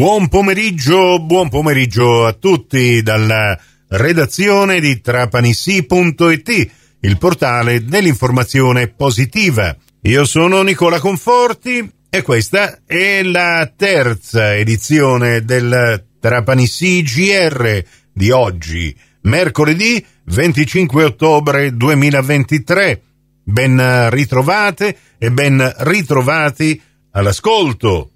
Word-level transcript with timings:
Buon 0.00 0.28
pomeriggio, 0.28 1.20
buon 1.20 1.50
pomeriggio 1.50 2.24
a 2.24 2.32
tutti 2.32 3.02
dalla 3.02 3.54
redazione 3.88 4.80
di 4.80 4.98
trapanissi.it, 5.02 6.70
il 7.00 7.18
portale 7.18 7.84
dell'informazione 7.84 8.88
positiva. 8.88 9.76
Io 10.00 10.24
sono 10.24 10.62
Nicola 10.62 10.98
Conforti 11.00 11.86
e 12.08 12.22
questa 12.22 12.78
è 12.86 13.22
la 13.22 13.70
terza 13.76 14.56
edizione 14.56 15.44
del 15.44 16.02
Trapanissi 16.18 17.02
GR 17.02 17.84
di 18.10 18.30
oggi, 18.30 18.96
mercoledì 19.24 20.02
25 20.24 21.04
ottobre 21.04 21.76
2023. 21.76 23.02
Ben 23.44 24.08
ritrovate 24.08 24.96
e 25.18 25.30
ben 25.30 25.74
ritrovati 25.80 26.80
all'ascolto 27.10 28.12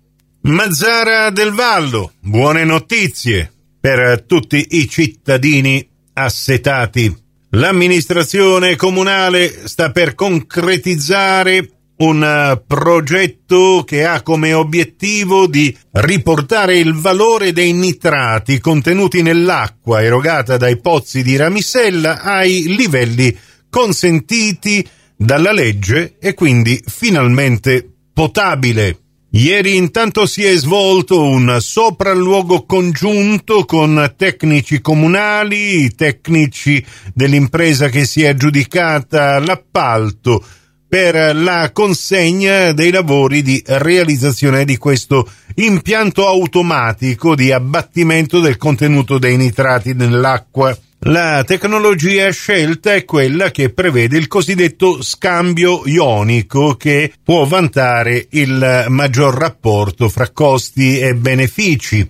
Mazzara 0.46 1.30
del 1.30 1.52
Vallo, 1.52 2.12
buone 2.20 2.64
notizie 2.64 3.50
per 3.80 4.24
tutti 4.26 4.66
i 4.72 4.86
cittadini 4.90 5.88
assetati. 6.12 7.10
L'amministrazione 7.52 8.76
comunale 8.76 9.66
sta 9.66 9.90
per 9.90 10.14
concretizzare 10.14 11.70
un 11.96 12.62
progetto 12.66 13.84
che 13.86 14.04
ha 14.04 14.20
come 14.20 14.52
obiettivo 14.52 15.46
di 15.46 15.74
riportare 15.92 16.76
il 16.76 16.92
valore 16.92 17.52
dei 17.52 17.72
nitrati 17.72 18.60
contenuti 18.60 19.22
nell'acqua 19.22 20.02
erogata 20.02 20.58
dai 20.58 20.78
pozzi 20.78 21.22
di 21.22 21.36
Ramissella 21.36 22.20
ai 22.20 22.64
livelli 22.76 23.34
consentiti 23.70 24.86
dalla 25.16 25.52
legge 25.52 26.16
e 26.20 26.34
quindi 26.34 26.78
finalmente 26.86 27.88
potabile. 28.12 29.03
Ieri 29.36 29.74
intanto 29.74 30.26
si 30.26 30.44
è 30.44 30.54
svolto 30.56 31.20
un 31.20 31.56
sopralluogo 31.58 32.64
congiunto 32.66 33.64
con 33.64 34.14
tecnici 34.16 34.80
comunali, 34.80 35.92
tecnici 35.92 36.84
dell'impresa 37.12 37.88
che 37.88 38.04
si 38.04 38.22
è 38.22 38.28
aggiudicata 38.28 39.40
l'appalto 39.40 40.40
per 40.88 41.34
la 41.34 41.72
consegna 41.72 42.70
dei 42.70 42.92
lavori 42.92 43.42
di 43.42 43.60
realizzazione 43.66 44.64
di 44.64 44.76
questo 44.76 45.28
impianto 45.56 46.28
automatico 46.28 47.34
di 47.34 47.50
abbattimento 47.50 48.38
del 48.38 48.56
contenuto 48.56 49.18
dei 49.18 49.36
nitrati 49.36 49.94
nell'acqua. 49.94 50.78
La 51.06 51.44
tecnologia 51.44 52.30
scelta 52.30 52.94
è 52.94 53.04
quella 53.04 53.50
che 53.50 53.68
prevede 53.68 54.16
il 54.16 54.26
cosiddetto 54.26 55.02
scambio 55.02 55.82
ionico 55.84 56.76
che 56.76 57.12
può 57.22 57.44
vantare 57.44 58.26
il 58.30 58.86
maggior 58.88 59.34
rapporto 59.34 60.08
fra 60.08 60.30
costi 60.30 60.98
e 60.98 61.14
benefici. 61.14 62.08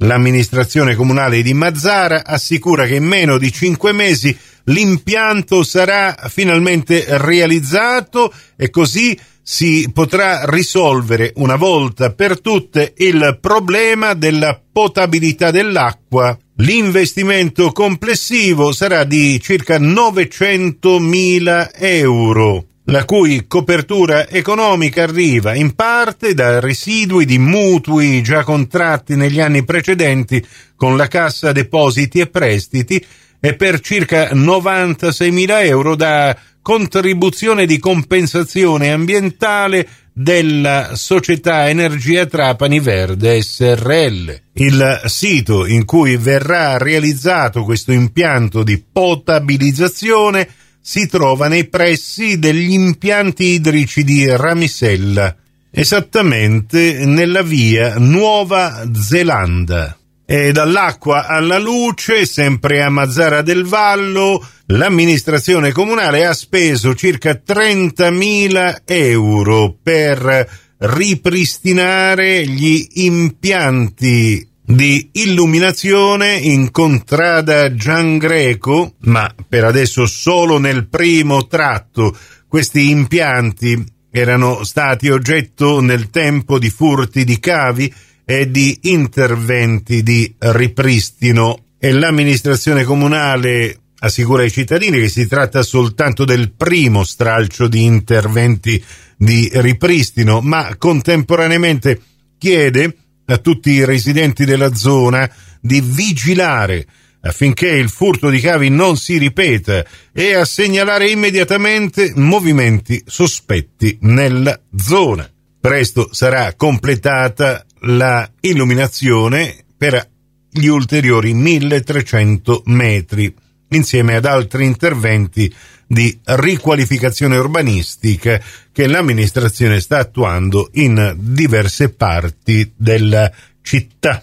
L'amministrazione 0.00 0.94
comunale 0.94 1.40
di 1.40 1.54
Mazzara 1.54 2.22
assicura 2.26 2.84
che 2.84 2.96
in 2.96 3.04
meno 3.04 3.38
di 3.38 3.50
cinque 3.50 3.92
mesi 3.92 4.36
l'impianto 4.64 5.62
sarà 5.62 6.14
finalmente 6.28 7.06
realizzato 7.08 8.30
e 8.56 8.68
così 8.68 9.18
si 9.42 9.90
potrà 9.90 10.44
risolvere 10.44 11.32
una 11.36 11.56
volta 11.56 12.12
per 12.12 12.42
tutte 12.42 12.92
il 12.98 13.38
problema 13.40 14.12
della 14.12 14.60
potabilità 14.70 15.50
dell'acqua 15.50 16.38
L'investimento 16.60 17.70
complessivo 17.70 18.72
sarà 18.72 19.04
di 19.04 19.38
circa 19.40 19.78
900.000 19.78 21.70
euro, 21.72 22.64
la 22.86 23.04
cui 23.04 23.46
copertura 23.46 24.28
economica 24.28 25.04
arriva 25.04 25.54
in 25.54 25.76
parte 25.76 26.34
da 26.34 26.58
residui 26.58 27.26
di 27.26 27.38
mutui 27.38 28.22
già 28.22 28.42
contratti 28.42 29.14
negli 29.14 29.38
anni 29.40 29.64
precedenti 29.64 30.44
con 30.74 30.96
la 30.96 31.06
Cassa 31.06 31.52
Depositi 31.52 32.18
e 32.18 32.26
Prestiti 32.26 33.06
e 33.40 33.54
per 33.54 33.80
circa 33.80 34.30
96.000 34.32 35.64
euro 35.64 35.94
da 35.94 36.36
contribuzione 36.60 37.66
di 37.66 37.78
compensazione 37.78 38.92
ambientale 38.92 39.88
della 40.12 40.90
società 40.94 41.68
Energia 41.68 42.26
Trapani 42.26 42.80
Verde 42.80 43.40
SRL. 43.40 44.40
Il 44.54 45.02
sito 45.06 45.64
in 45.64 45.84
cui 45.84 46.16
verrà 46.16 46.76
realizzato 46.76 47.62
questo 47.62 47.92
impianto 47.92 48.64
di 48.64 48.82
potabilizzazione 48.92 50.48
si 50.80 51.06
trova 51.06 51.48
nei 51.48 51.68
pressi 51.68 52.38
degli 52.38 52.72
impianti 52.72 53.44
idrici 53.44 54.02
di 54.04 54.26
Ramisella, 54.28 55.36
esattamente 55.70 57.04
nella 57.04 57.42
via 57.42 57.98
Nuova 57.98 58.88
Zelanda. 58.92 59.97
E 60.30 60.52
dall'acqua 60.52 61.26
alla 61.26 61.58
luce, 61.58 62.26
sempre 62.26 62.82
a 62.82 62.90
Mazzara 62.90 63.40
del 63.40 63.64
Vallo, 63.64 64.46
l'amministrazione 64.66 65.72
comunale 65.72 66.26
ha 66.26 66.34
speso 66.34 66.94
circa 66.94 67.40
30.000 67.42 68.82
euro 68.84 69.78
per 69.82 70.46
ripristinare 70.76 72.46
gli 72.46 72.86
impianti 72.96 74.46
di 74.62 75.08
illuminazione 75.12 76.34
in 76.34 76.70
contrada 76.72 77.74
Gian 77.74 78.18
Greco, 78.18 78.96
ma 79.04 79.34
per 79.48 79.64
adesso 79.64 80.04
solo 80.04 80.58
nel 80.58 80.88
primo 80.88 81.46
tratto. 81.46 82.14
Questi 82.46 82.90
impianti 82.90 83.82
erano 84.10 84.62
stati 84.64 85.08
oggetto 85.08 85.80
nel 85.80 86.10
tempo 86.10 86.58
di 86.58 86.68
furti 86.68 87.24
di 87.24 87.38
cavi 87.38 87.90
e 88.30 88.50
di 88.50 88.78
interventi 88.82 90.02
di 90.02 90.30
ripristino 90.36 91.64
e 91.78 91.92
l'amministrazione 91.92 92.84
comunale 92.84 93.74
assicura 94.00 94.42
ai 94.42 94.50
cittadini 94.50 94.98
che 94.98 95.08
si 95.08 95.26
tratta 95.26 95.62
soltanto 95.62 96.26
del 96.26 96.52
primo 96.52 97.04
stralcio 97.04 97.68
di 97.68 97.84
interventi 97.84 98.84
di 99.16 99.48
ripristino, 99.50 100.42
ma 100.42 100.76
contemporaneamente 100.76 102.02
chiede 102.36 102.94
a 103.24 103.38
tutti 103.38 103.70
i 103.70 103.86
residenti 103.86 104.44
della 104.44 104.74
zona 104.74 105.26
di 105.58 105.80
vigilare 105.80 106.86
affinché 107.22 107.68
il 107.68 107.88
furto 107.88 108.28
di 108.28 108.40
cavi 108.40 108.68
non 108.68 108.98
si 108.98 109.16
ripeta 109.16 109.82
e 110.12 110.34
a 110.34 110.44
segnalare 110.44 111.08
immediatamente 111.08 112.12
movimenti 112.14 113.02
sospetti 113.06 113.96
nella 114.02 114.60
zona. 114.76 115.26
Presto 115.60 116.10
sarà 116.12 116.54
completata 116.54 117.64
la 117.82 118.28
illuminazione 118.40 119.64
per 119.76 120.08
gli 120.50 120.66
ulteriori 120.66 121.34
1300 121.34 122.62
metri, 122.66 123.32
insieme 123.70 124.16
ad 124.16 124.24
altri 124.24 124.64
interventi 124.64 125.52
di 125.86 126.18
riqualificazione 126.22 127.36
urbanistica 127.36 128.40
che 128.72 128.86
l'amministrazione 128.86 129.80
sta 129.80 129.98
attuando 129.98 130.68
in 130.72 131.14
diverse 131.18 131.90
parti 131.90 132.72
della 132.76 133.32
città. 133.62 134.22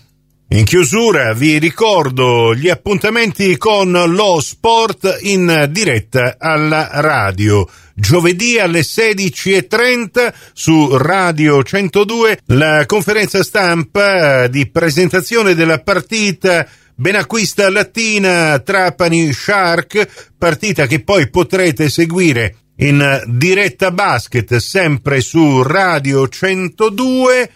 In 0.56 0.64
chiusura 0.64 1.34
vi 1.34 1.60
ricordo 1.60 2.56
gli 2.56 2.70
appuntamenti 2.70 3.58
con 3.58 3.92
lo 3.92 4.40
sport 4.40 5.18
in 5.24 5.68
diretta 5.70 6.38
alla 6.40 6.88
radio. 6.94 7.68
Giovedì 7.94 8.58
alle 8.58 8.80
16.30 8.80 10.34
su 10.54 10.96
Radio 10.96 11.62
102 11.62 12.40
la 12.46 12.86
conferenza 12.86 13.44
stampa 13.44 14.48
di 14.48 14.70
presentazione 14.70 15.56
della 15.56 15.82
partita 15.82 16.66
Benacquista 16.96 17.70
Latina 17.70 18.58
Trapani 18.60 19.34
Shark, 19.34 20.32
partita 20.38 20.88
che 20.88 21.04
poi 21.04 21.30
potrete 21.30 21.90
seguire 21.90 22.56
in 22.78 23.24
diretta 23.28 23.92
basket 23.92 24.56
sempre 24.56 25.20
su 25.20 25.64
Radio 25.64 26.30
102 26.30 27.50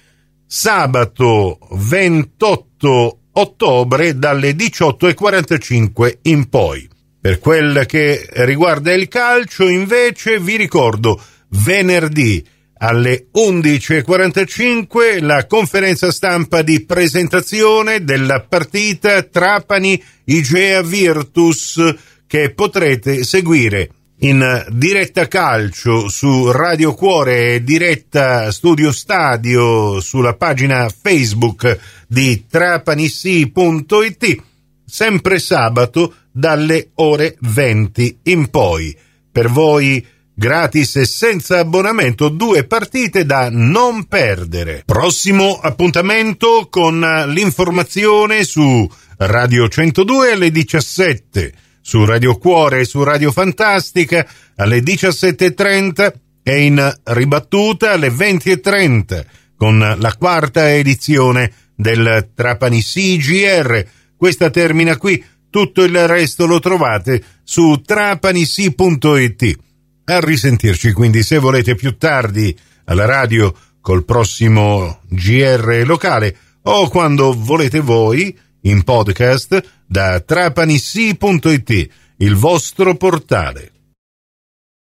sabato 0.52 1.60
28 1.74 3.20
ottobre 3.34 4.18
dalle 4.18 4.54
18.45 4.54 6.18
in 6.24 6.50
poi. 6.50 6.90
Per 7.22 7.38
quel 7.38 7.86
che 7.86 8.28
riguarda 8.32 8.92
il 8.92 9.08
calcio, 9.08 9.68
invece, 9.68 10.40
vi 10.40 10.56
ricordo 10.56 11.22
venerdì 11.50 12.44
alle 12.80 13.28
11.45 13.32 15.24
la 15.24 15.46
conferenza 15.46 16.12
stampa 16.12 16.64
di 16.64 16.84
presentazione 16.84 18.04
della 18.04 18.42
partita 18.42 19.22
Trapani 19.22 20.02
Igea 20.24 20.82
Virtus 20.82 21.96
che 22.26 22.54
potrete 22.54 23.24
seguire 23.24 23.92
in 24.22 24.66
diretta 24.70 25.28
calcio 25.28 26.10
su 26.10 26.52
Radio 26.52 26.94
Cuore 26.94 27.54
e 27.54 27.64
diretta 27.64 28.52
Studio 28.52 28.92
Stadio 28.92 30.02
sulla 30.02 30.34
pagina 30.34 30.90
Facebook 30.90 31.80
di 32.08 32.46
trapanissi.it 32.50 34.44
sempre 34.86 35.40
sabato 35.40 36.16
dalle 36.32 36.90
ore 36.96 37.38
20 37.40 38.20
in 38.24 38.50
poi. 38.50 38.96
Per 39.32 39.50
voi 39.50 40.06
gratis 40.34 40.96
e 40.96 41.06
senza 41.06 41.60
abbonamento, 41.60 42.30
due 42.30 42.64
partite 42.66 43.26
da 43.26 43.50
non 43.52 44.06
perdere. 44.06 44.84
Prossimo 44.86 45.60
appuntamento 45.62 46.68
con 46.70 47.00
l'informazione 47.28 48.44
su 48.44 48.90
Radio 49.18 49.68
102 49.68 50.32
alle 50.32 50.50
17, 50.50 51.54
su 51.90 52.06
Radio 52.06 52.38
Cuore 52.38 52.82
e 52.82 52.86
su 52.86 53.04
Radio 53.04 53.32
Fantastica 53.32 54.24
alle 54.58 54.82
17.30 54.82 56.14
e 56.44 56.64
in 56.64 56.94
ribattuta 57.06 57.94
alle 57.94 58.10
20.30 58.10 59.26
con 59.58 59.96
la 59.98 60.16
quarta 60.16 60.72
edizione 60.72 61.52
del 61.74 62.30
Trapani 62.36 62.84
CGR. 62.84 63.84
Questa 64.16 64.52
termina 64.52 64.98
qui, 64.98 65.24
tutto 65.50 65.82
il 65.82 66.08
resto 66.08 66.46
lo 66.46 66.60
trovate 66.60 67.24
su 67.44 67.82
trapanisi.it. 67.84 69.60
A 70.06 70.20
risentirci 70.20 70.92
quindi 70.92 71.24
se 71.24 71.40
volete 71.40 71.74
più 71.74 71.98
tardi 71.98 72.56
alla 72.86 73.06
radio 73.06 73.52
col 73.82 74.06
prossimo 74.06 75.00
GR 75.10 75.82
locale 75.88 76.38
o 76.62 76.88
quando 76.88 77.34
volete 77.34 77.80
voi 77.80 78.38
in 78.62 78.84
podcast 78.84 79.64
da 79.86 80.20
trapanisi.it, 80.20 81.90
il 82.18 82.36
vostro 82.36 82.96
portale. 82.96 83.79